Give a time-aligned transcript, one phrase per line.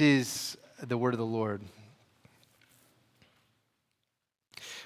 [0.00, 1.62] is the word of the Lord.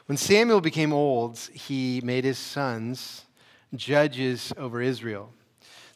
[0.07, 3.25] When Samuel became old, he made his sons
[3.75, 5.33] judges over Israel.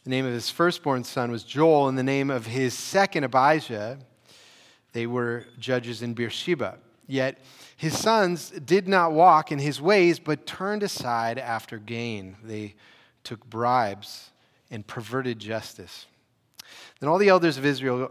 [0.04, 3.98] The name of his firstborn son was Joel, and the name of his second, Abijah.
[4.92, 6.78] They were judges in Beersheba.
[7.08, 7.38] Yet
[7.76, 12.36] his sons did not walk in his ways, but turned aside after gain.
[12.42, 12.74] They
[13.24, 14.30] took bribes
[14.70, 16.06] and perverted justice.
[17.00, 18.10] Then all the elders of Israel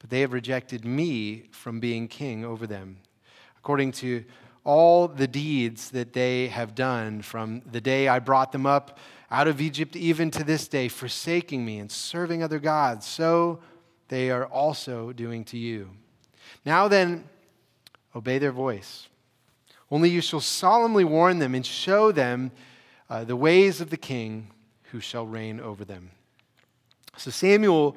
[0.00, 2.96] but they have rejected me from being king over them.
[3.58, 4.24] According to
[4.64, 8.98] all the deeds that they have done from the day I brought them up
[9.30, 13.60] out of Egypt even to this day, forsaking me and serving other gods, so
[14.08, 15.90] they are also doing to you.
[16.64, 17.28] Now then,
[18.14, 19.06] obey their voice.
[19.90, 22.50] Only you shall solemnly warn them and show them
[23.08, 24.50] uh, the ways of the king
[24.90, 26.10] who shall reign over them.
[27.16, 27.96] So Samuel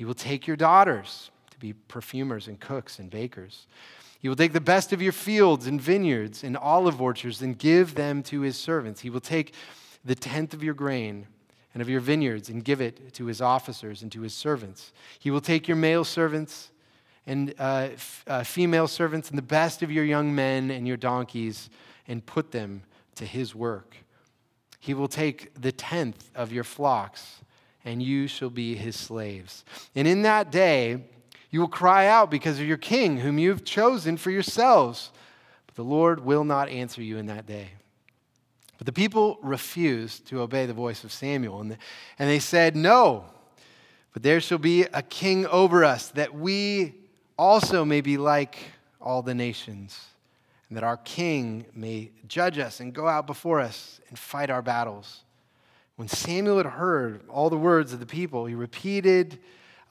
[0.00, 3.66] He will take your daughters to be perfumers and cooks and bakers.
[4.18, 7.96] He will take the best of your fields and vineyards and olive orchards and give
[7.96, 9.02] them to his servants.
[9.02, 9.52] He will take
[10.02, 11.26] the tenth of your grain
[11.74, 14.94] and of your vineyards and give it to his officers and to his servants.
[15.18, 16.70] He will take your male servants
[17.26, 20.96] and uh, f- uh, female servants and the best of your young men and your
[20.96, 21.68] donkeys
[22.08, 22.84] and put them
[23.16, 23.96] to his work.
[24.78, 27.42] He will take the tenth of your flocks,
[27.84, 29.64] and you shall be his slaves.
[29.94, 31.04] And in that day,
[31.50, 35.10] you will cry out because of your king, whom you have chosen for yourselves.
[35.66, 37.70] But the Lord will not answer you in that day.
[38.78, 41.76] But the people refused to obey the voice of Samuel, and,
[42.18, 43.26] they said, No,
[44.14, 46.94] but there shall be a king over us, that we
[47.38, 48.56] also may be like
[49.00, 50.06] all the nations,
[50.68, 54.62] and that our king may judge us and go out before us and fight our
[54.62, 55.24] battles.
[56.00, 59.38] When Samuel had heard all the words of the people, he repeated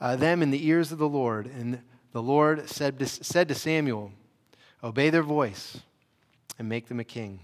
[0.00, 1.46] uh, them in the ears of the Lord.
[1.46, 4.10] And the Lord said to, said to Samuel,
[4.82, 5.78] Obey their voice
[6.58, 7.38] and make them a king.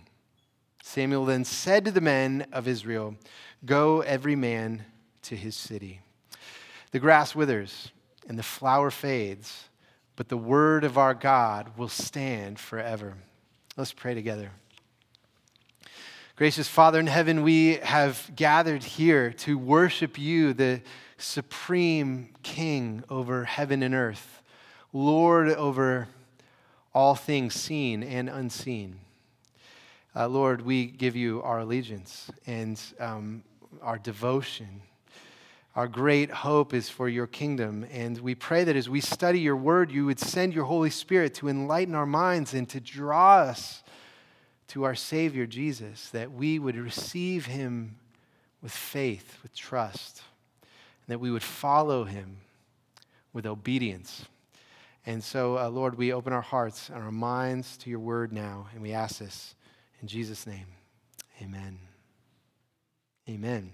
[0.83, 3.15] Samuel then said to the men of Israel,
[3.65, 4.85] Go every man
[5.23, 6.01] to his city.
[6.91, 7.93] The grass withers
[8.29, 9.69] and the flower fades,
[10.17, 13.15] but the word of our God will stand forever.
[13.77, 14.51] Let's pray together.
[16.37, 20.83] Gracious Father in heaven, we have gathered here to worship you, the
[21.17, 24.43] supreme King over heaven and earth,
[24.93, 26.09] Lord over
[26.95, 28.99] all things seen and unseen.
[30.15, 33.43] Uh, Lord, we give you our allegiance and um,
[33.81, 34.83] our devotion.
[35.75, 37.87] Our great hope is for your kingdom.
[37.91, 41.33] And we pray that as we study your word, you would send your Holy Spirit
[41.37, 43.83] to enlighten our minds and to draw us
[44.69, 47.97] to our Savior, Jesus, that we would receive him
[48.63, 50.23] with faith, with trust,
[50.63, 52.39] and that we would follow him
[53.33, 54.25] with obedience.
[55.05, 58.67] And so, uh, Lord, we open our hearts and our minds to your word now,
[58.73, 59.55] and we ask this
[60.03, 60.67] in Jesus' name,
[61.41, 61.79] amen.
[63.29, 63.71] Amen.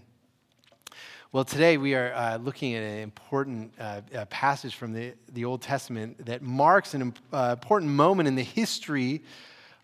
[1.32, 5.46] Well, today we are uh, looking at an important uh, uh, passage from the, the
[5.46, 9.22] Old Testament that marks an uh, important moment in the history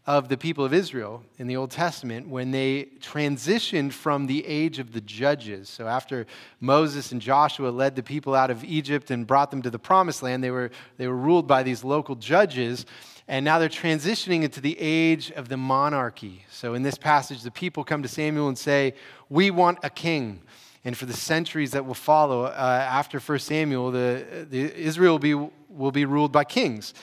[0.08, 4.78] of the people of Israel in the Old Testament when they transitioned from the age
[4.78, 5.68] of the judges.
[5.68, 6.26] So, after
[6.60, 10.22] Moses and Joshua led the people out of Egypt and brought them to the promised
[10.22, 12.86] land, they were, they were ruled by these local judges.
[13.28, 16.46] And now they're transitioning into the age of the monarchy.
[16.50, 18.94] So in this passage, the people come to Samuel and say,
[19.28, 20.40] We want a king.
[20.86, 25.18] And for the centuries that will follow uh, after 1 Samuel, the, the, Israel will
[25.18, 25.34] be,
[25.68, 26.94] will be ruled by kings.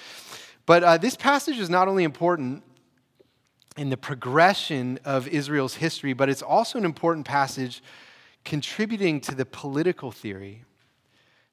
[0.66, 2.64] But uh, this passage is not only important
[3.78, 7.84] in the progression of Israel's history, but it's also an important passage
[8.44, 10.64] contributing to the political theory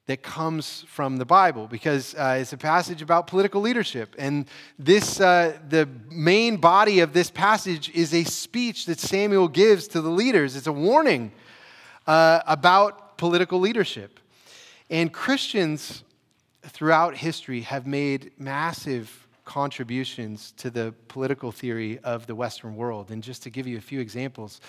[0.07, 4.15] that comes from the Bible because uh, it's a passage about political leadership.
[4.19, 4.47] And
[4.79, 10.01] this, uh, the main body of this passage is a speech that Samuel gives to
[10.01, 10.57] the leaders.
[10.57, 11.33] It's a warning
[12.07, 14.19] uh, about political leadership.
[14.91, 16.03] And Christians
[16.63, 23.11] throughout history have made massive contributions to the political theory of the Western world.
[23.11, 24.61] And just to give you a few examples,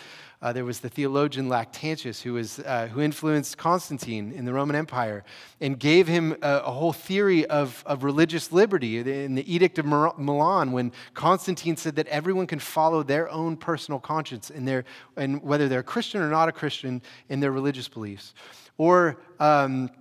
[0.42, 4.76] uh, there was the theologian Lactantius who, was, uh, who influenced Constantine in the Roman
[4.76, 5.24] Empire
[5.62, 9.86] and gave him a, a, whole theory of, of religious liberty in the Edict of
[9.86, 14.86] Milan when Constantine said that everyone can follow their own personal conscience in their,
[15.16, 18.34] and whether they're a Christian or not a Christian in their religious beliefs.
[18.78, 19.92] Or um,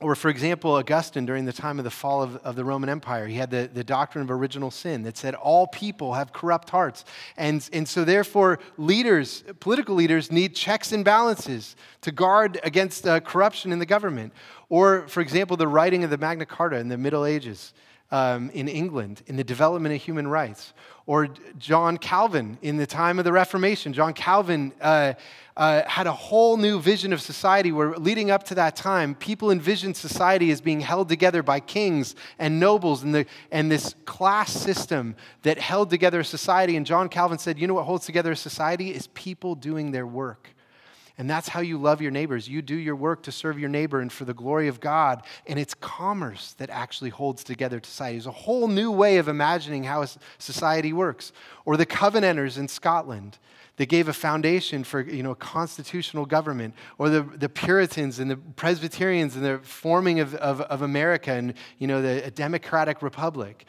[0.00, 3.26] or, for example, Augustine, during the time of the fall of, of, the Roman Empire,
[3.26, 7.04] he had the, the doctrine of original sin that said all people have corrupt hearts.
[7.36, 13.20] And, and so, therefore, leaders, political leaders, need checks and balances to guard against uh,
[13.20, 14.32] corruption in the government.
[14.70, 17.74] Or, for example, the writing of the Magna Carta in the Middle Ages
[18.10, 20.72] um, in England in the development of human rights.
[21.06, 21.28] Or
[21.58, 23.92] John Calvin in the time of the Reformation.
[23.92, 24.72] John Calvin.
[24.80, 25.14] Uh,
[25.56, 29.50] uh, had a whole new vision of society where, leading up to that time, people
[29.50, 34.50] envisioned society as being held together by kings and nobles and, the, and this class
[34.50, 36.76] system that held together society.
[36.76, 38.94] And John Calvin said, You know what holds together a society?
[38.94, 40.48] Is people doing their work.
[41.20, 42.48] And that's how you love your neighbors.
[42.48, 45.22] You do your work to serve your neighbor and for the glory of God.
[45.46, 48.16] And it's commerce that actually holds together society.
[48.16, 50.06] It's a whole new way of imagining how
[50.38, 51.32] society works.
[51.66, 53.38] Or the Covenanters in Scotland
[53.76, 58.38] that gave a foundation for you know, constitutional government, or the, the Puritans and the
[58.38, 63.66] Presbyterians and the forming of, of, of America and you know, the democratic republic.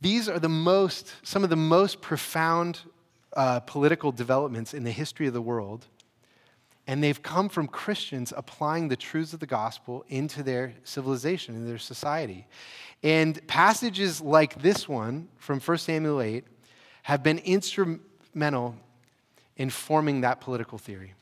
[0.00, 2.80] These are the most, some of the most profound
[3.36, 5.86] uh, political developments in the history of the world.
[6.86, 11.66] And they've come from Christians applying the truths of the gospel into their civilization, in
[11.66, 12.46] their society.
[13.02, 16.44] And passages like this one from 1 Samuel 8
[17.04, 18.76] have been instrumental
[19.56, 21.14] in forming that political theory.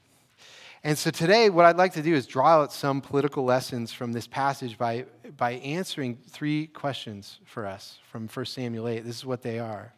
[0.84, 4.12] And so today, what I'd like to do is draw out some political lessons from
[4.12, 5.04] this passage by,
[5.36, 9.04] by answering three questions for us from 1 Samuel 8.
[9.04, 9.92] This is what they are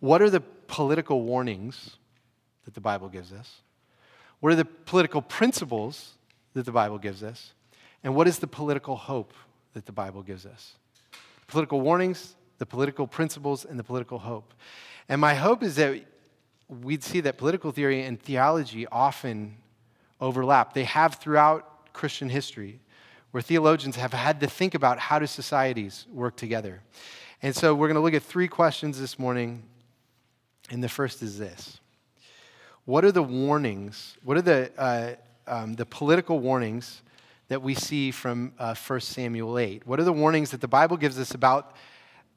[0.00, 1.96] What are the political warnings
[2.64, 3.62] that the Bible gives us?
[4.40, 6.12] What are the political principles
[6.54, 7.52] that the Bible gives us?
[8.04, 9.32] And what is the political hope
[9.74, 10.74] that the Bible gives us?
[11.46, 14.54] Political warnings, the political principles, and the political hope.
[15.08, 16.04] And my hope is that
[16.68, 19.56] we'd see that political theory and theology often
[20.20, 20.74] overlap.
[20.74, 22.80] They have throughout Christian history,
[23.30, 26.82] where theologians have had to think about how do societies work together.
[27.42, 29.62] And so we're going to look at three questions this morning.
[30.70, 31.80] And the first is this
[32.88, 34.16] What are the warnings?
[34.24, 35.12] What are the, uh,
[35.46, 37.02] um, the political warnings
[37.48, 39.86] that we see from uh, 1 Samuel 8?
[39.86, 41.76] What are the warnings that the Bible gives us about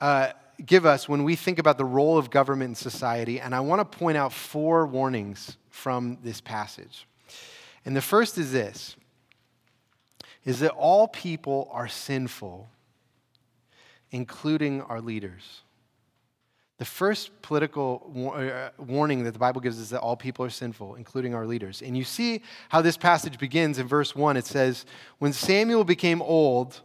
[0.01, 0.33] uh,
[0.65, 3.39] give us when we think about the role of government in society.
[3.39, 7.07] And I want to point out four warnings from this passage.
[7.85, 8.97] And the first is this
[10.43, 12.67] is that all people are sinful,
[14.11, 15.61] including our leaders.
[16.81, 20.95] The first political uh, warning that the Bible gives is that all people are sinful,
[20.95, 21.83] including our leaders.
[21.83, 24.35] And you see how this passage begins in verse 1.
[24.35, 24.87] It says,
[25.19, 26.81] When Samuel became old,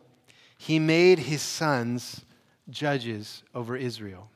[0.58, 2.26] he made his sons
[2.69, 4.28] judges over Israel.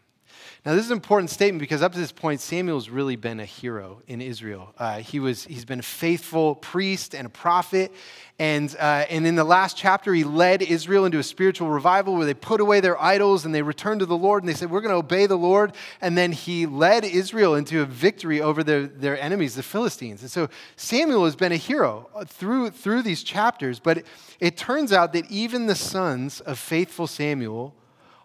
[0.64, 3.44] Now, this is an important statement because up to this point, Samuel's really been a
[3.44, 4.74] hero in Israel.
[4.78, 7.92] Uh, he was, he's been a faithful priest and a prophet.
[8.38, 12.26] And, uh, and in the last chapter, he led Israel into a spiritual revival where
[12.26, 14.80] they put away their idols and they returned to the Lord and they said, We're
[14.80, 15.74] going to obey the Lord.
[16.00, 20.22] And then he led Israel into a victory over their, their enemies, the Philistines.
[20.22, 23.78] And so Samuel has been a hero through, through these chapters.
[23.78, 24.06] But it,
[24.40, 27.74] it turns out that even the sons of faithful Samuel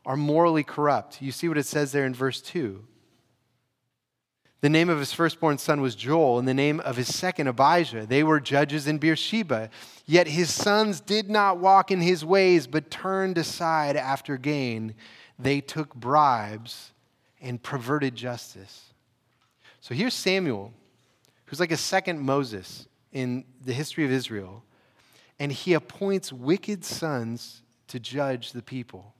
[0.06, 1.22] are morally corrupt.
[1.22, 2.84] You see what it says there in verse 2.
[4.62, 8.08] The name of his firstborn son was Joel, and the name of his second, Abijah.
[8.08, 9.70] They were judges in Beersheba.
[10.06, 14.96] Yet his sons did not walk in his ways, but turned aside after gain.
[15.38, 16.94] They took bribes
[17.42, 18.94] and perverted justice.
[19.82, 20.74] So here's Samuel,
[21.46, 24.64] who's like a second Moses in the history of Israel,
[25.38, 29.15] and he appoints wicked sons to judge the people.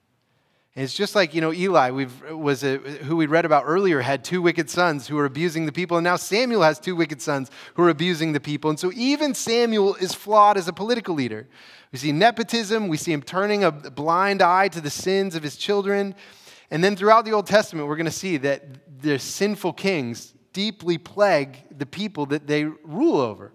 [0.76, 4.42] It's just like, you know, Eli was a, who we read about earlier had two
[4.42, 5.96] wicked sons who were abusing the people.
[5.96, 8.70] And now Samuel has two wicked sons who are abusing the people.
[8.70, 11.48] And so even Samuel is flawed as a political leader.
[11.94, 15.56] We see nepotism, we see him turning a blind eye to the sins of his
[15.56, 16.14] children.
[16.70, 20.98] And then throughout the Old Testament, we're going to see that the sinful kings deeply
[20.98, 23.54] plague the people that they rule over.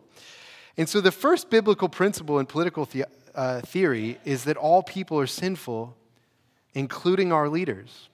[0.78, 5.18] And so the first biblical principle in political the- uh, theory is that all people
[5.20, 5.96] are sinful,
[6.74, 8.08] including our leaders.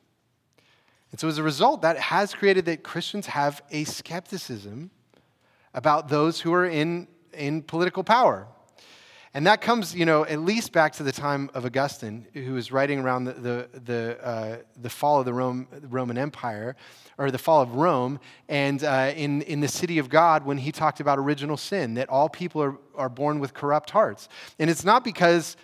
[1.11, 4.91] And so as a result, that has created that Christians have a skepticism
[5.73, 8.47] about those who are in, in political power.
[9.37, 12.73] And that comes, you know, at least back to the time of Augustine, who was
[12.73, 16.75] writing around the, the, the, uh, the fall of the Rome, Roman Empire,
[17.19, 20.73] or the fall of Rome, and uh, in, in the city of God when he
[20.73, 24.31] talked about original sin, that all people are, are born with corrupt hearts.
[24.59, 25.59] And it's not because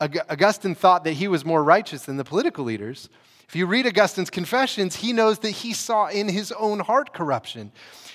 [0.00, 3.08] Augustine thought that he was more righteous than the political leaders.
[3.48, 7.72] If you read Augustine's confessions, he knows that he saw in his own heart corruption.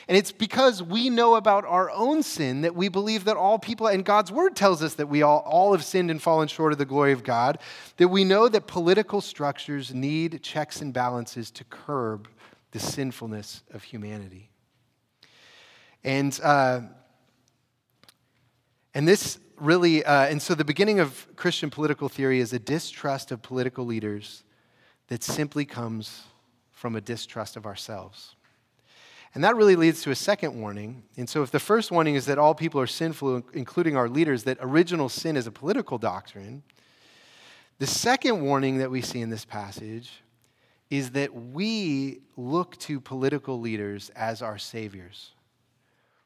[0.08, 3.88] And it's because we know about our own sin that we believe that all people,
[3.88, 6.78] and God's word tells us that we all, all have sinned and fallen short of
[6.78, 7.58] the glory of God,
[7.98, 12.28] that we know that political structures need checks and balances to curb
[12.72, 14.50] the sinfulness of humanity.
[16.04, 16.82] And, uh,
[18.94, 23.32] and this really, uh, and so the beginning of Christian political theory is a distrust
[23.32, 24.44] of political leaders
[25.08, 26.24] that simply comes
[26.72, 28.36] from a distrust of ourselves.
[29.36, 31.04] And that really leads to a second warning.
[31.18, 34.44] And so, if the first warning is that all people are sinful, including our leaders,
[34.44, 36.62] that original sin is a political doctrine,
[37.80, 40.22] the second warning that we see in this passage
[40.92, 45.32] is that we look to political leaders as our saviors.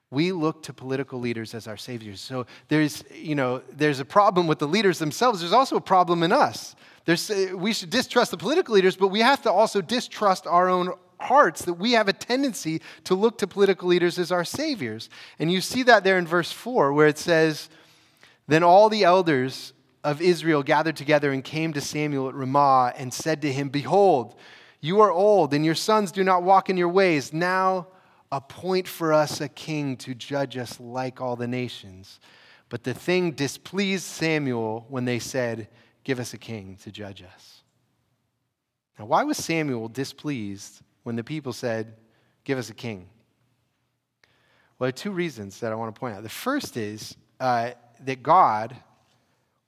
[0.10, 2.22] We look to political leaders as our saviors.
[2.22, 5.42] So there's, you know, there's a problem with the leaders themselves.
[5.42, 6.76] There's also a problem in us.
[7.06, 10.70] There's, uh, we should distrust the political leaders, but we have to also distrust our
[10.70, 15.10] own hearts that we have a tendency to look to political leaders as our saviors.
[15.40, 17.70] And you see that there in verse 4, where it says,
[18.48, 19.74] Then all the elders
[20.04, 24.36] of Israel gathered together and came to Samuel at Ramah and said to him, Behold,
[24.80, 27.34] you are old, and your sons do not walk in your ways.
[27.34, 27.88] Now
[28.32, 32.20] appoint for us a king to judge us like all the nations.
[32.70, 35.70] But the thing displeased Samuel when they said,
[36.04, 37.64] Give us a king to judge us.
[38.98, 41.96] Now, why was Samuel displeased when the people said,
[42.44, 43.10] Give us a king?
[44.80, 46.24] Well, there are two reasons that I want to point out.
[46.24, 48.76] The first is uh, that God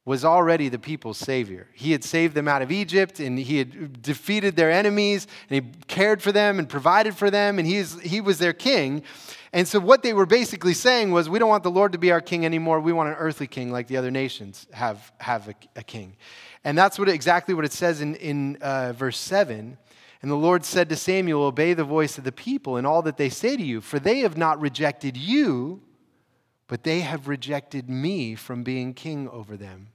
[0.06, 1.68] was already the people's savior.
[1.74, 5.72] He had saved them out of Egypt and he had defeated their enemies and he
[5.88, 9.04] cared for them and provided for them and he's, he was their king.
[9.52, 12.12] And so, what they were basically saying was, We don't want the Lord to be
[12.12, 12.80] our king anymore.
[12.80, 16.16] We want an earthly king like the other nations have, have a, a king.
[16.64, 19.78] And that's what exactly what it says in, in uh, verse 7.
[20.22, 23.18] And the Lord said to Samuel, Obey the voice of the people and all that
[23.18, 25.82] they say to you, for they have not rejected you,
[26.70, 29.88] but they have rejected me from being king over them,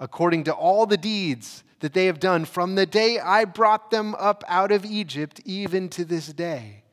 [0.00, 4.14] according to all the deeds that they have done from the day I brought them
[4.14, 6.84] up out of Egypt, even to this day.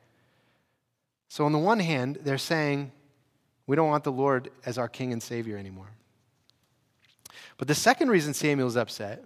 [1.28, 2.90] So, on the one hand, they're saying,
[3.68, 5.92] We don't want the Lord as our king and savior anymore.
[7.56, 9.22] But the second reason Samuel's upset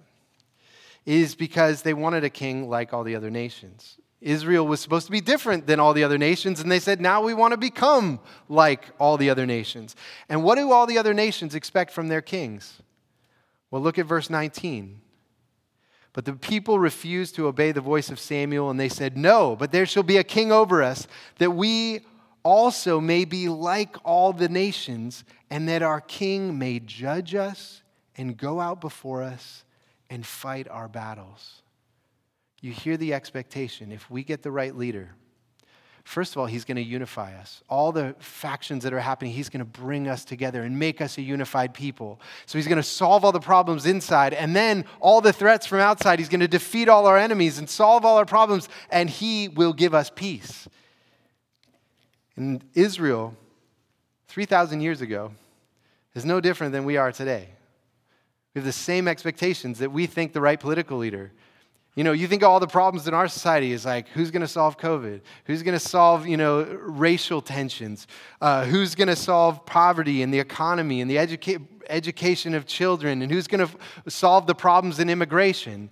[1.06, 3.96] is because they wanted a king like all the other nations.
[4.24, 7.22] Israel was supposed to be different than all the other nations, and they said, now
[7.22, 9.94] we want to become like all the other nations.
[10.30, 12.80] And what do all the other nations expect from their kings?
[13.70, 15.02] Well, look at verse 19.
[16.14, 19.72] But the people refused to obey the voice of Samuel, and they said, No, but
[19.72, 21.06] there shall be a king over us,
[21.38, 22.00] that we
[22.42, 27.82] also may be like all the nations, and that our king may judge us
[28.16, 29.64] and go out before us
[30.08, 31.63] and fight our battles.
[32.64, 33.92] You hear the expectation.
[33.92, 35.10] If we get the right leader,
[36.02, 37.62] first of all, he's going to unify us.
[37.68, 41.18] All the factions that are happening, he's going to bring us together and make us
[41.18, 42.22] a unified people.
[42.46, 44.32] So he's going to solve all the problems inside.
[44.32, 47.68] And then all the threats from outside, he's going to defeat all our enemies and
[47.68, 50.66] solve all our problems, and he will give us peace.
[52.34, 53.36] And Israel,
[54.28, 55.32] 3,000 years ago,
[56.14, 57.50] is no different than we are today.
[58.54, 61.30] We have the same expectations that we think the right political leader.
[61.94, 64.48] You know, you think all the problems in our society is like who's going to
[64.48, 65.20] solve COVID?
[65.44, 68.08] Who's going to solve, you know, racial tensions?
[68.40, 73.22] Uh, who's going to solve poverty and the economy and the educa- education of children?
[73.22, 75.88] And who's going to f- solve the problems in immigration?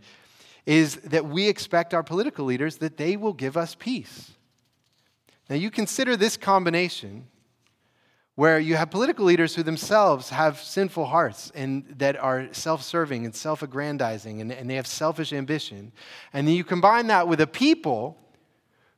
[0.66, 4.32] Is that we expect our political leaders that they will give us peace.
[5.48, 7.26] Now, you consider this combination
[8.34, 13.34] where you have political leaders who themselves have sinful hearts and that are self-serving and
[13.34, 15.92] self-aggrandizing and, and they have selfish ambition.
[16.32, 18.16] And then you combine that with a people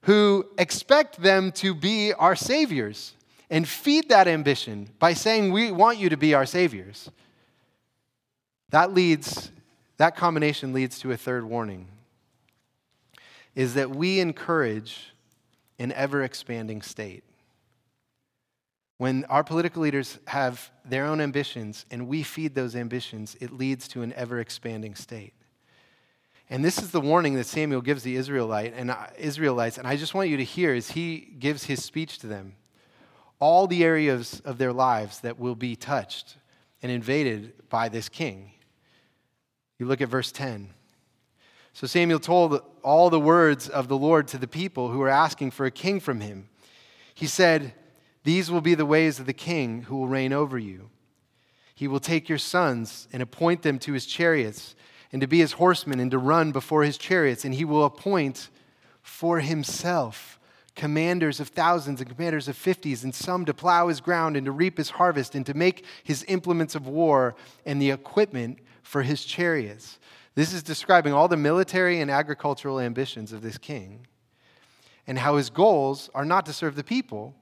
[0.03, 3.15] who expect them to be our saviors
[3.51, 7.11] and feed that ambition by saying we want you to be our saviors.
[8.71, 9.51] That leads
[9.97, 11.89] that combination leads to a third warning
[13.55, 15.13] is that we encourage
[15.79, 17.23] an ever expanding state
[18.97, 23.89] When our political leaders have their own ambitions and we feed those ambitions, it leads
[23.89, 25.35] to an ever expanding state.
[26.51, 29.97] And this is the warning that Samuel gives the Israelite and uh, Israelites, and I
[29.97, 32.55] just want you to hear as he gives his speech to them.
[33.41, 36.37] All the areas of their lives that will be touched
[36.83, 38.53] and invaded by this king.
[39.79, 40.71] You look at verse 10.
[41.73, 45.51] So Samuel told all the words of the Lord to the people who were asking
[45.51, 46.49] for a king from him.
[47.15, 47.75] He said,
[48.25, 50.91] These will be the ways of the king who will reign over you.
[51.75, 54.75] He will take your sons and appoint them to his chariots
[55.13, 58.49] and to be his horsemen and to run before his chariots, and he will appoint
[59.03, 60.41] for himself
[60.75, 64.51] commanders of thousands and commanders of fifties, and some to plow his ground and to
[64.51, 69.25] reap his harvest and to make his implements of war and the equipment for his
[69.25, 70.01] chariots.
[70.35, 74.07] This is describing all the military and agricultural ambitions of this king
[75.07, 77.37] and how his goals are not to serve the people.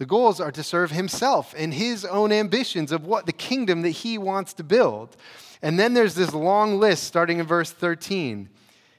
[0.00, 3.90] The goals are to serve himself and his own ambitions of what the kingdom that
[3.90, 5.14] he wants to build.
[5.60, 8.48] And then there's this long list starting in verse 13.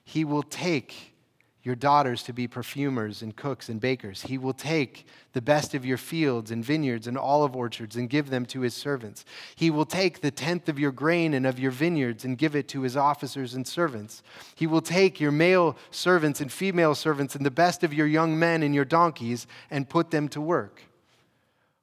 [0.03, 1.15] He will take
[1.63, 4.21] your daughters to be perfumers and cooks and bakers.
[4.21, 8.29] He will take the best of your fields and vineyards and olive orchards and give
[8.29, 9.25] them to his servants.
[9.55, 12.67] He will take the tenth of your grain and of your vineyards and give it
[12.67, 14.21] to his officers and servants.
[14.53, 18.37] He will take your male servants and female servants and the best of your young
[18.37, 20.83] men and your donkeys and put them to work.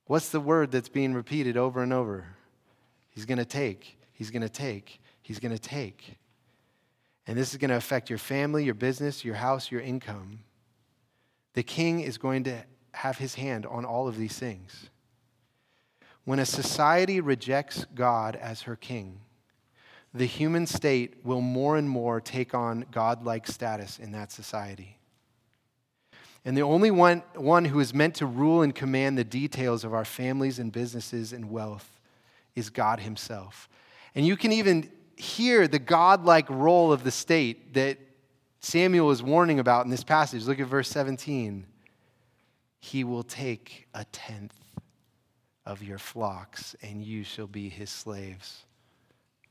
[0.08, 2.24] What's the word that's being repeated over and over?
[3.10, 6.16] He's going to take, he's going to take, he's going to take.
[7.26, 10.40] And this is going to affect your family, your business, your house, your income.
[11.52, 14.88] The king is going to have his hand on all of these things.
[16.24, 19.20] When a society rejects God as her king,
[20.14, 24.97] the human state will more and more take on godlike status in that society.
[26.44, 29.92] And the only one, one who is meant to rule and command the details of
[29.92, 31.98] our families and businesses and wealth
[32.54, 33.68] is God Himself.
[34.14, 37.98] And you can even hear the godlike role of the state that
[38.60, 40.44] Samuel is warning about in this passage.
[40.44, 41.66] Look at verse 17.
[42.80, 44.54] He will take a tenth
[45.66, 48.64] of your flocks, and you shall be his slaves.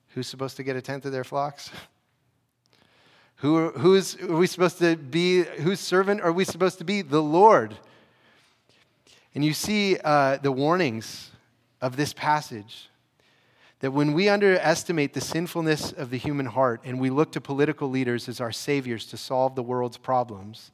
[0.10, 1.70] Who's supposed to get a tenth of their flocks?
[3.38, 5.43] Who, who's are we supposed to be?
[5.43, 7.02] Whose servant are we supposed to be?
[7.04, 7.78] The Lord.
[9.36, 11.30] And you see uh, the warnings
[11.80, 12.89] of this passage
[13.80, 17.88] that when we underestimate the sinfulness of the human heart and we look to political
[17.88, 20.71] leaders as our saviors to solve the world's problems,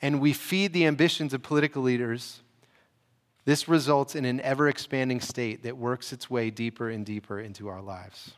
[0.00, 2.40] and we feed the ambitions of political leaders,
[3.44, 7.68] this results in an ever expanding state that works its way deeper and deeper into
[7.68, 8.32] our lives.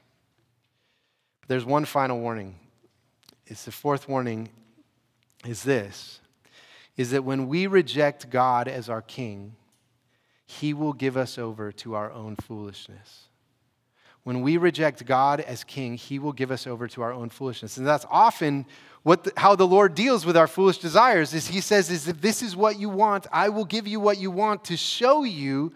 [1.47, 2.57] There's one final warning.
[3.51, 4.49] It's the fourth warning
[5.47, 6.21] is this
[6.97, 9.57] is that when we reject God as our king,
[10.45, 13.29] he will give us over to our own foolishness
[14.25, 17.77] when we reject God as king, he will give us over to our own foolishness.
[17.79, 18.67] And that's often
[19.03, 22.21] what the, how the Lord deals with our foolish desires is he says is if
[22.21, 25.73] this is what you want, I will give you what you want to show you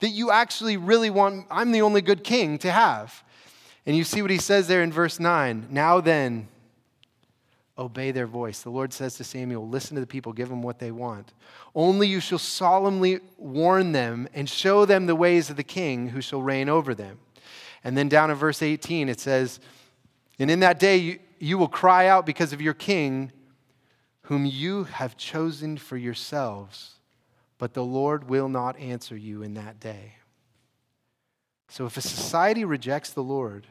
[0.00, 3.24] that you actually really want I'm the only good king to have.
[3.86, 5.68] And you see what he says there in verse 9.
[5.70, 6.48] Now then,
[7.78, 8.62] obey their voice.
[8.62, 11.32] The Lord says to Samuel, Listen to the people, give them what they want.
[11.74, 16.20] Only you shall solemnly warn them and show them the ways of the king who
[16.20, 17.18] shall reign over them.
[17.84, 19.60] And then down in verse 18, it says,
[20.38, 23.30] And in that day you, you will cry out because of your king,
[24.22, 26.94] whom you have chosen for yourselves,
[27.58, 30.14] but the Lord will not answer you in that day.
[31.68, 33.66] So if a society rejects the Lord,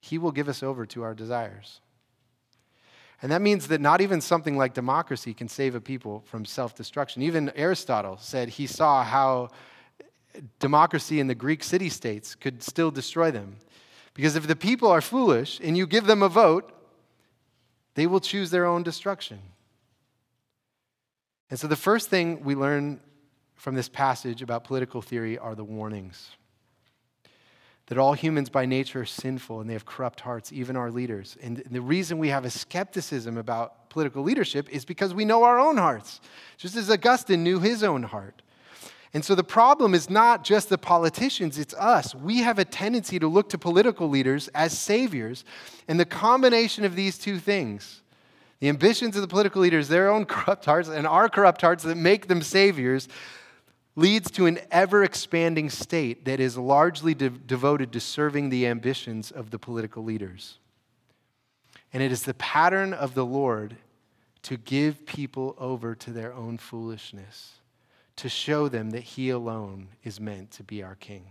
[0.00, 1.80] he will give us over to our desires.
[3.22, 6.74] And that means that not even something like democracy can save a people from self
[6.74, 7.22] destruction.
[7.22, 9.50] Even Aristotle said he saw how
[10.58, 13.56] democracy in the Greek city states could still destroy them.
[14.12, 16.72] Because if the people are foolish and you give them a vote,
[17.94, 19.38] they will choose their own destruction.
[21.48, 23.00] And so the first thing we learn
[23.54, 26.30] from this passage about political theory are the warnings
[27.86, 31.36] that all humans by nature are sinful and they have corrupt hearts, even our leaders.
[31.40, 35.58] And the reason we have a skepticism about political leadership is because we know our
[35.58, 36.20] own hearts,
[36.56, 38.42] just as Augustine knew his own heart.
[39.14, 42.14] And so the problem is not just the politicians, it's us.
[42.14, 45.44] We have a tendency to look to political leaders as saviors.
[45.88, 48.02] And the combination of these two things,
[48.58, 51.94] the ambitions of the political leaders, their own corrupt hearts, and our corrupt hearts that
[51.94, 53.08] make them saviors,
[53.96, 59.30] leads to an ever expanding state that is largely de- devoted to serving the ambitions
[59.30, 60.58] of the political leaders.
[61.92, 63.76] And it is the pattern of the Lord
[64.42, 67.54] to give people over to their own foolishness
[68.16, 71.24] to show them that he alone is meant to be our king.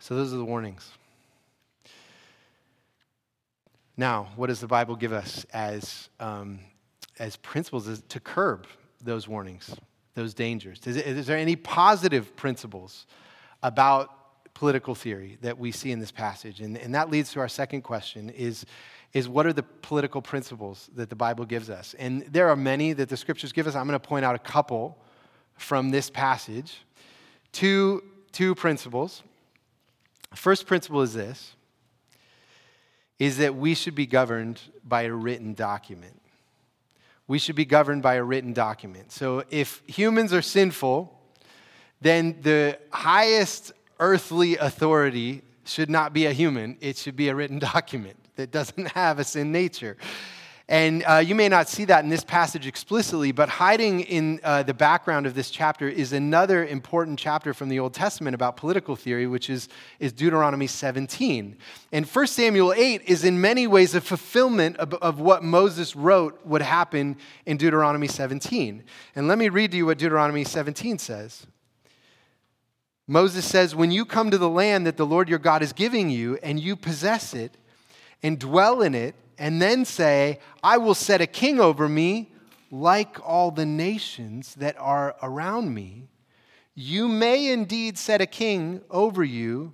[0.00, 0.92] So, those are the warnings.
[3.96, 6.60] Now, what does the Bible give us as, um,
[7.18, 8.66] as principles to curb
[9.02, 9.74] those warnings,
[10.18, 10.80] those dangers?
[10.84, 13.06] Is, is there any positive principles
[13.62, 16.60] about political theory that we see in this passage?
[16.60, 18.66] And, and that leads to our second question is,
[19.12, 21.94] is what are the political principles that the Bible gives us?
[22.00, 23.76] And there are many that the scriptures give us.
[23.76, 24.98] I'm going to point out a couple
[25.56, 26.78] from this passage.
[27.52, 28.02] Two,
[28.32, 29.22] two principles.
[30.34, 31.54] First principle is this
[33.18, 36.20] is that we should be governed by a written document.
[37.28, 39.12] We should be governed by a written document.
[39.12, 41.14] So if humans are sinful,
[42.00, 47.58] then the highest earthly authority should not be a human, it should be a written
[47.74, 49.96] document that doesn't have a sin nature.
[50.70, 54.62] And uh, you may not see that in this passage explicitly, but hiding in uh,
[54.62, 58.94] the background of this chapter is another important chapter from the Old Testament about political
[58.94, 61.56] theory, which is, is Deuteronomy 17.
[61.90, 66.38] And 1 Samuel 8 is in many ways a fulfillment of, of what Moses wrote
[66.44, 68.84] would happen in Deuteronomy 17.
[69.16, 71.46] And let me read to you what Deuteronomy 17 says.
[73.06, 76.10] Moses says, When you come to the land that the Lord your God is giving
[76.10, 77.56] you, and you possess it,
[78.22, 82.30] and dwell in it, and then say, I will set a king over me
[82.70, 86.08] like all the nations that are around me.
[86.74, 89.72] You may indeed set a king over you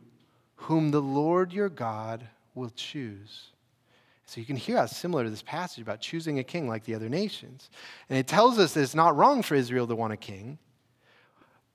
[0.56, 3.50] whom the Lord your God will choose.
[4.26, 6.94] So you can hear how similar to this passage about choosing a king like the
[6.94, 7.68] other nations.
[8.08, 10.58] And it tells us that it's not wrong for Israel to want a king,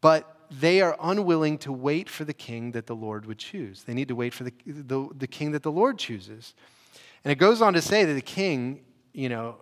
[0.02, 3.84] but they are unwilling to wait for the king that the Lord would choose.
[3.84, 6.56] They need to wait for the, the, the king that the Lord chooses.
[7.24, 8.82] And it goes on to say that the king,
[9.14, 9.58] you know,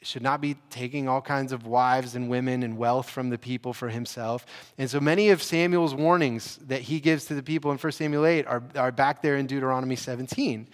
[0.00, 3.72] should not be taking all kinds of wives and women and wealth from the people
[3.72, 4.46] for himself.
[4.78, 8.24] And so many of Samuel's warnings that he gives to the people in 1 Samuel
[8.24, 10.68] 8 are, are back there in Deuteronomy 17.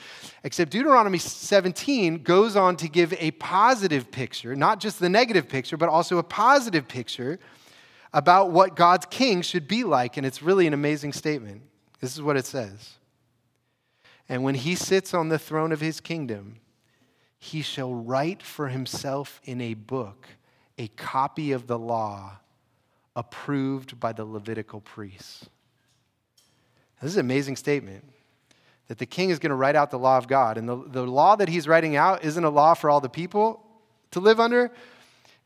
[0.45, 5.79] Except Deuteronomy 17 goes on to give a positive picture, not just the negative picture,
[5.79, 7.39] but also a positive picture
[8.13, 10.19] about what God's king should be like.
[10.19, 11.63] And it's really an amazing statement.
[12.01, 12.99] This is what it says.
[14.29, 16.57] And when he sits on the throne of his kingdom,
[17.39, 20.29] he shall write for himself in a book
[20.79, 22.39] a copy of the law
[23.15, 25.49] approved by the Levitical priests.
[27.01, 28.05] This is an amazing statement
[28.89, 30.59] that the king is going to write out the law of God.
[30.59, 33.65] And the, the law that he's writing out isn't a law for all the people
[34.11, 34.71] to live under,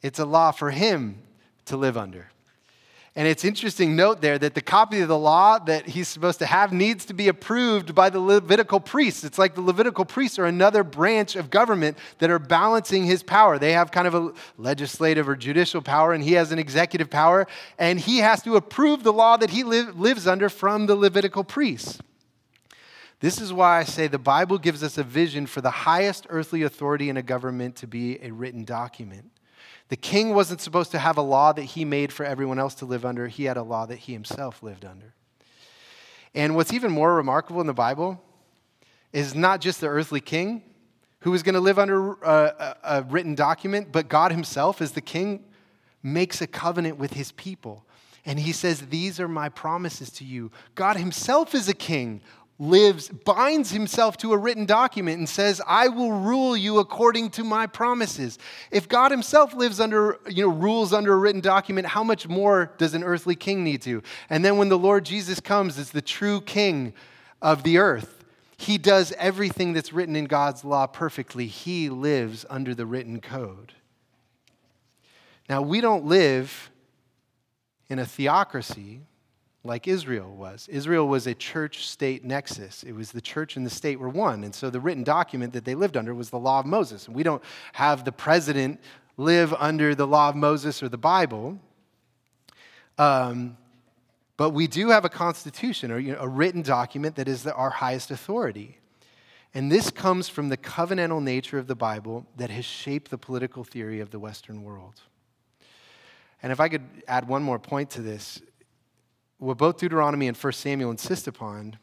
[0.03, 1.23] it's a law for him
[1.65, 2.31] to live under.
[3.17, 6.47] And it's interesting note there that the copy of the law that he's supposed to
[6.47, 9.25] have needs to be approved by the Levitical priests.
[9.25, 13.59] It's like the Levitical priests are another branch of government that are balancing his power.
[13.59, 17.47] They have kind of a legislative or judicial power, and he has an executive power,
[17.79, 21.43] and he has to approve the law that he li- lives under from the Levitical
[21.43, 21.99] priests.
[23.21, 26.63] This is why I say the Bible gives us a vision for the highest earthly
[26.63, 29.33] authority in a government to be a written document.
[29.89, 32.85] The king wasn't supposed to have a law that he made for everyone else to
[32.85, 35.15] live under, he had a law that he himself lived under.
[36.35, 38.23] And what's even more remarkable in the Bible
[39.13, 40.63] is not just the earthly king
[41.21, 44.93] who was going to live under uh, a, a, written document, but God himself, as
[44.93, 45.45] the king,
[46.03, 47.85] makes a covenant with his people.
[48.25, 50.53] And he says, These are my promises to you.
[50.75, 52.21] God himself is a king
[52.59, 57.45] lives, binds himself to a written document and says, I will rule you according to
[57.45, 58.39] my promises.
[58.71, 62.73] If God himself lives under, you know, rules under a written document, how much more
[62.79, 64.03] does an earthly king need to?
[64.29, 66.95] And then when the Lord Jesus comes as the true king
[67.41, 68.25] of the earth,
[68.57, 71.47] he does everything that's written in God's law perfectly.
[71.47, 73.75] He lives under the written code.
[75.49, 76.71] Now, we don't live
[77.89, 79.03] in a theocracy
[79.69, 80.67] like Israel was.
[80.69, 82.83] Israel was a church state nexus.
[82.83, 84.43] It was the church and the state were one.
[84.43, 87.07] And so the written document that they lived under was the law of Moses.
[87.07, 87.43] And we don't
[87.75, 88.81] have the president
[89.19, 91.61] live under the law of Moses or the Bible.
[92.97, 93.57] Um,
[94.39, 97.55] but we do have a constitution or you know, a written document that is the,
[97.55, 98.79] our highest authority.
[99.55, 103.65] And this comes from the covenantal nature of the Bible that has shaped the political
[103.65, 105.03] theory of the Western world.
[106.43, 108.41] And if I could add one more point to this,
[109.39, 111.79] what both Deuteronomy and 1 Samuel insist upon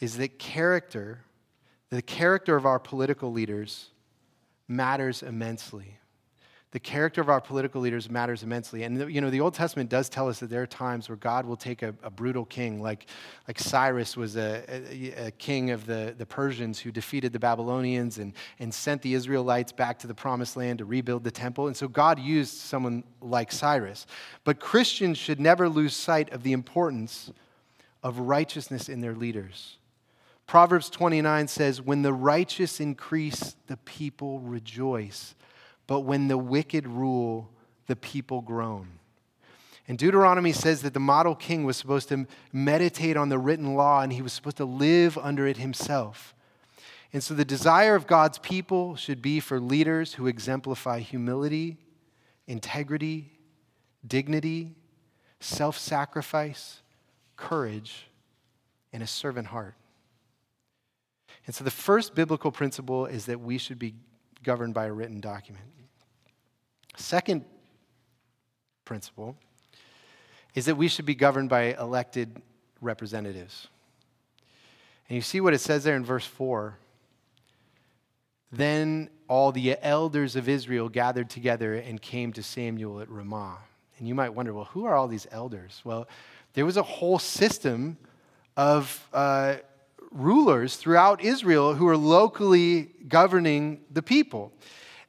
[0.00, 1.20] is that character,
[1.90, 3.90] the character of our political leaders,
[4.66, 5.99] matters immensely.
[6.72, 8.84] The character of our political leaders matters immensely.
[8.84, 11.44] And you know, the Old Testament does tell us that there are times where God
[11.44, 13.06] will take a, a brutal king, like,
[13.48, 18.18] like Cyrus was a, a, a, king of the, the Persians who defeated the Babylonians
[18.18, 21.66] and, and sent the Israelites back to the promised land to rebuild the temple.
[21.66, 24.06] And so God used someone like Cyrus.
[24.44, 27.32] But Christians should never lose sight of the importance
[28.04, 29.76] of righteousness in their leaders.
[30.46, 35.34] Proverbs 29 says, When the righteous increase, the people rejoice
[35.90, 37.50] but when the wicked rule,
[37.88, 38.86] the people groan.
[39.88, 44.00] And Deuteronomy says that the model king was supposed to meditate on the written law
[44.00, 46.32] and he was supposed to live under it himself.
[47.12, 51.76] And so the desire of God's people should be for leaders who exemplify humility,
[52.46, 53.32] integrity,
[54.06, 54.76] dignity,
[55.40, 56.82] self sacrifice,
[57.36, 58.06] courage,
[58.92, 59.74] and a servant heart.
[61.46, 63.96] And so the first biblical principle is that we should be
[64.44, 65.64] governed by a written document.
[66.96, 67.44] Second
[68.84, 69.36] principle
[70.54, 72.40] is that we should be governed by elected
[72.80, 73.68] representatives.
[75.08, 76.76] And you see what it says there in verse 4.
[78.52, 83.58] Then all the elders of Israel gathered together and came to Samuel at Ramah.
[83.98, 85.80] And you might wonder, well, who are all these elders?
[85.84, 86.08] Well,
[86.54, 87.96] there was a whole system
[88.56, 89.56] of uh,
[90.10, 94.52] rulers throughout Israel who were locally governing the people.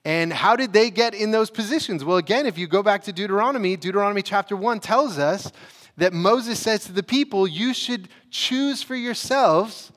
[0.03, 2.03] And how did they get in those positions?
[2.03, 5.51] Well, again, if you go back to Deuteronomy, Deuteronomy chapter 1 tells us
[5.97, 9.91] that Moses says to the people, You should choose for yourselves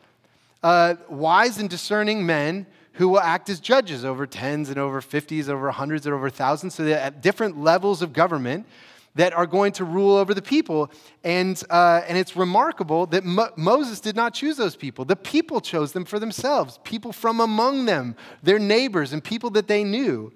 [0.63, 5.49] uh, wise and discerning men who will act as judges over tens and over fifties,
[5.49, 8.67] over hundreds and over thousands, so that at different levels of government,
[9.15, 10.91] that are going to rule over the people.
[11.23, 15.05] And, uh, and it's remarkable that Mo- Moses did not choose those people.
[15.05, 19.69] The people chose them for themselves, people from among them, their neighbors, and people that
[19.69, 20.33] they knew.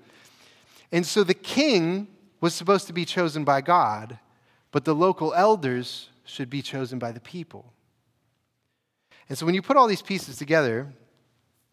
[0.92, 2.06] And so the king
[2.40, 4.18] was supposed to be chosen by God,
[4.70, 7.72] but the local elders should be chosen by the people.
[9.28, 10.92] And so when you put all these pieces together,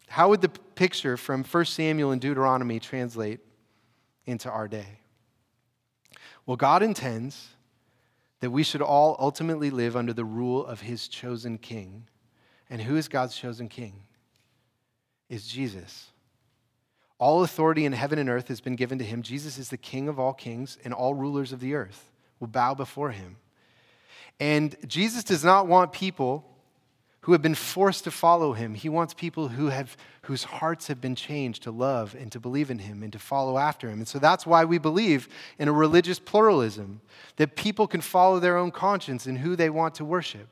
[0.08, 3.40] how would the picture from 1 Samuel and Deuteronomy translate
[4.26, 5.00] into our day?
[6.46, 7.48] Well, God intends
[8.40, 12.06] that we should all ultimately live under the rule of his chosen king.
[12.70, 14.02] And who is God's chosen king?
[15.28, 16.12] Is Jesus.
[17.18, 19.22] All authority in heaven and earth has been given to him.
[19.22, 22.74] Jesus is the king of all kings, and all rulers of the earth will bow
[22.74, 23.36] before him.
[24.38, 26.44] And Jesus does not want people
[27.26, 28.72] who have been forced to follow him.
[28.72, 32.70] He wants people who have, whose hearts have been changed to love and to believe
[32.70, 33.98] in him and to follow after him.
[33.98, 37.00] And so that's why we believe in a religious pluralism,
[37.34, 40.46] that people can follow their own conscience in who they want to worship.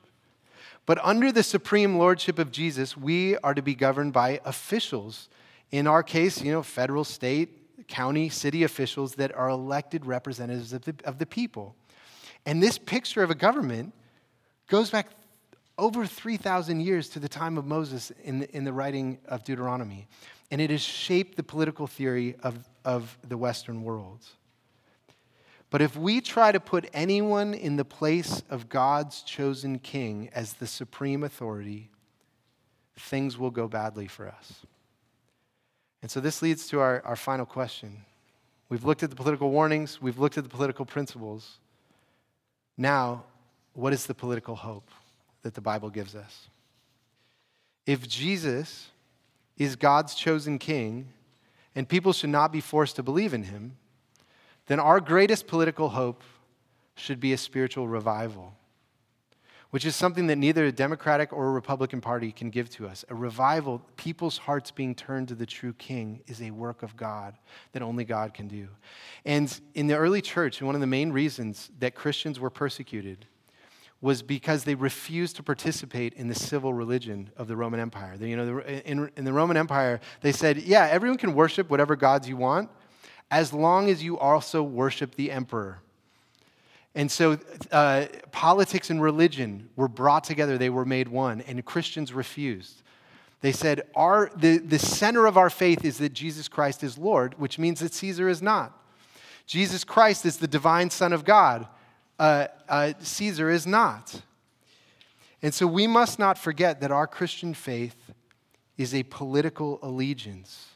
[0.85, 5.29] But under the supreme lordship of Jesus, we are to be governed by officials.
[5.71, 10.81] In our case, you know, federal, state, county, city officials that are elected representatives of
[10.81, 11.73] the, of the people.
[12.45, 13.93] And this picture of a government
[14.67, 15.07] goes back
[15.77, 20.07] over 3,000 years to the time of Moses in the, in the writing of Deuteronomy.
[20.51, 24.25] And it has shaped the political theory of, of the Western world.
[25.69, 30.53] But if we try to put anyone in the place of God's chosen king as
[30.53, 31.89] the supreme authority,
[32.97, 34.65] things will go badly for us.
[36.01, 38.05] And so this leads to our, our final question.
[38.69, 41.57] We've looked at the political warnings, we've looked at the political principles.
[42.77, 43.23] Now,
[43.73, 44.89] what is the political hope?
[45.45, 46.47] That the Bible gives us.
[47.85, 48.89] If Jesus
[49.57, 51.09] is God's chosen king
[51.75, 53.77] and people should not be forced to believe in him,
[54.65, 56.23] then our greatest political hope
[56.95, 58.55] should be a spiritual revival,
[59.69, 63.05] which is something that neither a Democratic or a Republican Party can give to us.
[63.09, 67.37] A revival, people's hearts being turned to the true king, is a work of God
[67.73, 68.67] that only God can do.
[69.25, 73.27] And in the early church, one of the main reasons that Christians were persecuted
[74.05, 78.13] was because they refused to participate in the civil religion of the Roman Empire.
[78.19, 82.29] You know, in, in the Roman Empire, they said, yeah, everyone can worship whatever gods
[82.29, 82.69] you want,
[83.31, 85.79] as long as you also worship the emperor.
[86.93, 87.39] And so
[87.71, 92.83] uh, politics and religion were brought together, they were made one, and Christians refused.
[93.41, 97.39] They said, our, the, the center of our faith is that Jesus Christ is Lord,
[97.39, 98.79] which means that Caesar is not.
[99.47, 101.67] Jesus Christ is the divine Son of God,
[102.19, 104.21] uh, uh, Caesar is not.
[105.41, 108.11] And so we must not forget that our Christian faith
[108.77, 110.67] is a political allegiance.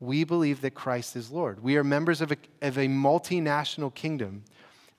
[0.00, 1.62] We believe that Christ is Lord.
[1.62, 4.44] We are members of a, of a multinational kingdom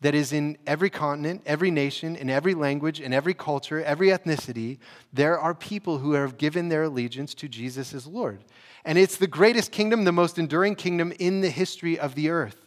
[0.01, 4.77] that is in every continent, every nation, in every language, in every culture, every ethnicity,
[5.11, 8.43] there are people who have given their allegiance to Jesus as Lord.
[8.85, 12.66] And it's the greatest kingdom, the most enduring kingdom in the history of the earth.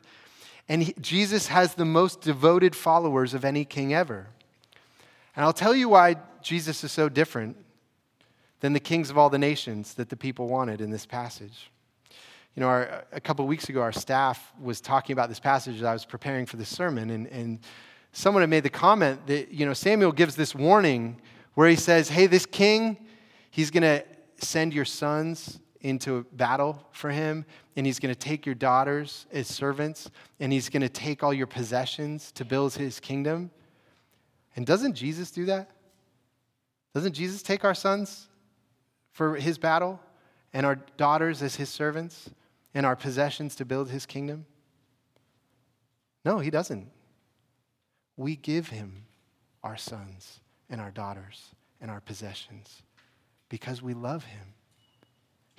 [0.70, 4.28] And he, Jesus has the most devoted followers of any king ever.
[5.34, 7.56] And I'll tell you why Jesus is so different
[8.60, 11.72] than the kings of all the nations that the people wanted in this passage.
[12.54, 15.82] You know, our, a couple weeks ago, our staff was talking about this passage as
[15.82, 17.58] I was preparing for this sermon, and, and
[18.12, 21.20] someone had made the comment that, you know, Samuel gives this warning
[21.54, 22.96] where he says, hey, this king,
[23.50, 24.04] he's going to
[24.36, 27.44] send your sons into battle for him,
[27.76, 31.32] and he's going to take your daughters as servants, and he's going to take all
[31.32, 33.50] your possessions to build his kingdom.
[34.56, 35.70] And doesn't Jesus do that?
[36.94, 38.28] Doesn't Jesus take our sons
[39.12, 40.00] for his battle
[40.52, 42.30] and our daughters as his servants?
[42.74, 44.46] and our possessions to build his kingdom?
[46.24, 46.90] No, he doesn't.
[48.16, 49.04] We give him
[49.62, 51.48] our sons and our daughters
[51.80, 52.82] and our possessions
[53.48, 54.54] because we love him.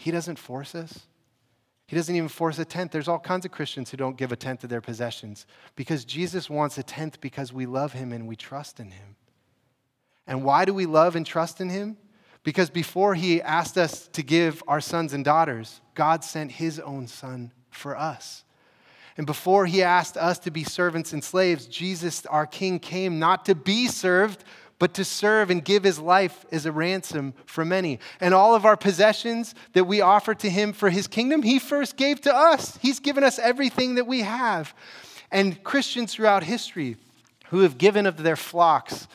[0.02, 1.02] He doesn't force us.
[1.86, 2.92] He doesn't even force a tenth.
[2.92, 6.50] There's all kinds of Christians who don't give a tenth of their possessions because Jesus
[6.50, 9.16] wants a tenth because we love him and we trust in him.
[10.26, 11.98] And why do we love and trust in him?
[12.42, 17.06] Because before he asked us to give our sons and daughters, God sent his own
[17.06, 18.44] son for us.
[19.18, 23.46] And before he asked us to be servants and slaves, Jesus, our King, came not
[23.46, 24.44] to be served,
[24.82, 28.00] but to serve and give his life as a ransom for many.
[28.20, 31.98] And all of our possessions that we offer to him for his kingdom, he first
[31.98, 32.80] gave to us.
[32.82, 34.74] He's given us everything that we have.
[35.30, 36.98] And Christians throughout history
[37.50, 39.08] who have given of their flocks,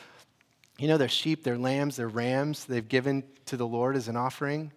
[0.79, 4.15] you know, their sheep, their lambs, their rams, they've given to the Lord as an
[4.15, 4.71] offering.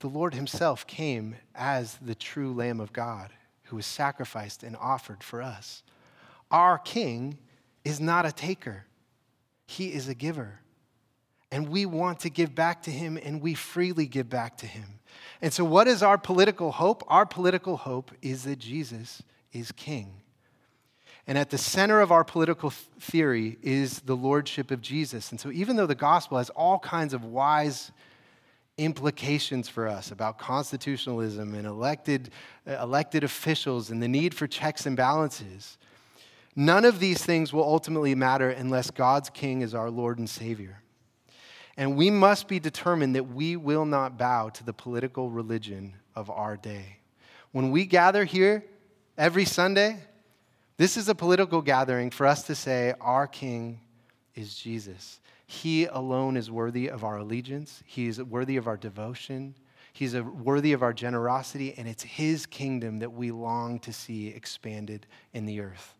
[0.00, 3.30] The Lord Himself came as the true Lamb of God
[3.62, 5.82] who was sacrificed and offered for us.
[6.50, 7.38] Our King
[7.82, 8.84] is not a taker,
[9.66, 10.60] He is a giver.
[11.50, 15.00] And we want to give back to Him, and we freely give back to Him.
[15.40, 17.04] And so, what is our political hope?
[17.06, 19.22] Our political hope is that Jesus
[19.52, 20.20] is King.
[21.26, 25.30] And at the center of our political theory is the lordship of Jesus.
[25.30, 27.92] And so, even though the gospel has all kinds of wise
[28.76, 32.30] implications for us about constitutionalism and elected,
[32.66, 35.78] uh, elected officials and the need for checks and balances,
[36.56, 40.82] none of these things will ultimately matter unless God's king is our Lord and Savior.
[41.76, 46.30] And we must be determined that we will not bow to the political religion of
[46.30, 46.98] our day.
[47.52, 48.64] When we gather here
[49.18, 49.98] every Sunday,
[50.76, 53.80] this is a political gathering for us to say, Our King
[54.34, 55.20] is Jesus.
[55.46, 59.54] He alone is worthy of our allegiance, He is worthy of our devotion.
[59.92, 65.06] He's worthy of our generosity, and it's His kingdom that we long to see expanded
[65.32, 65.94] in the earth.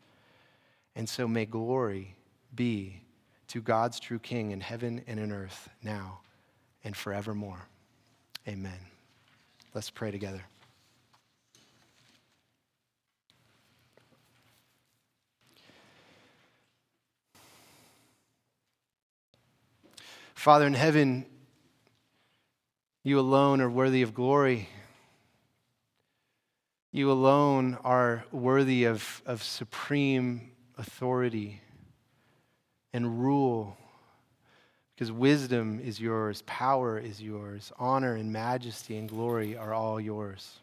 [0.96, 2.16] And so may glory
[2.54, 3.02] be
[3.48, 6.20] to God's true King in heaven and in earth now
[6.84, 7.66] and forevermore.
[8.46, 8.78] Amen.
[9.74, 10.42] Let's pray together.
[20.34, 21.24] Father in heaven,
[23.02, 24.68] you alone are worthy of glory.
[26.92, 31.60] You alone are worthy of, of supreme authority
[32.92, 33.76] and rule
[34.94, 40.60] because wisdom is yours, power is yours, honor and majesty and glory are all yours.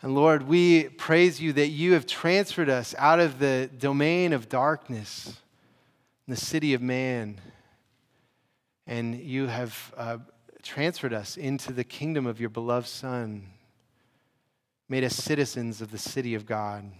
[0.00, 4.48] And Lord, we praise you that you have transferred us out of the domain of
[4.48, 5.40] darkness,
[6.28, 7.40] the city of man
[8.86, 10.18] and you have uh,
[10.62, 13.46] transferred us into the kingdom of your beloved Son,
[14.88, 16.90] made us citizens of the city of God.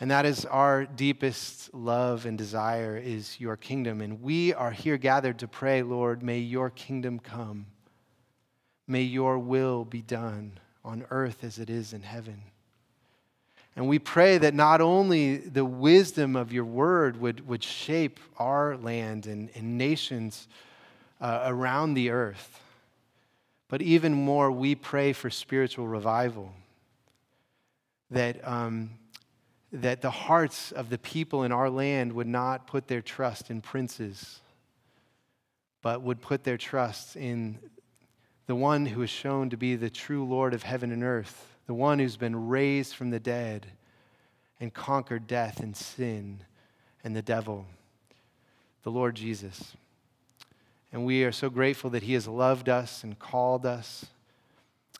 [0.00, 4.00] And that is our deepest love and desire is your kingdom.
[4.00, 7.66] And we are here gathered to pray, Lord, may your kingdom come.
[8.86, 12.42] May your will be done on earth as it is in heaven.
[13.74, 18.76] And we pray that not only the wisdom of your word would, would shape our
[18.76, 20.48] land and, and nations
[21.20, 22.60] uh, around the earth,
[23.68, 26.52] but even more, we pray for spiritual revival.
[28.10, 28.90] That, um,
[29.72, 33.60] that the hearts of the people in our land would not put their trust in
[33.60, 34.40] princes,
[35.82, 37.58] but would put their trust in
[38.46, 41.74] the one who is shown to be the true Lord of heaven and earth the
[41.74, 43.66] one who's been raised from the dead
[44.58, 46.40] and conquered death and sin
[47.04, 47.66] and the devil,
[48.82, 49.76] the Lord Jesus.
[50.90, 54.06] And we are so grateful that He has loved us and called us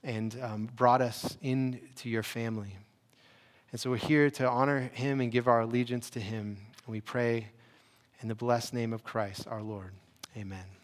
[0.05, 2.77] and um, brought us into your family.
[3.71, 6.57] And so we're here to honor him and give our allegiance to him.
[6.87, 7.49] We pray
[8.23, 9.93] in the blessed name of Christ our Lord.
[10.37, 10.78] Amen.